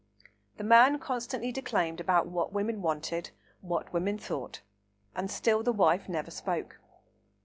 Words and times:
The 0.57 0.63
man 0.63 0.97
constantly 0.97 1.51
declaimed 1.51 1.99
about 2.01 2.25
"what 2.25 2.51
women 2.51 2.81
wanted, 2.81 3.29
what 3.61 3.93
women 3.93 4.17
thought," 4.17 4.61
and 5.15 5.29
still 5.29 5.61
the 5.61 5.71
wife 5.71 6.09
never 6.09 6.31
spoke. 6.31 6.79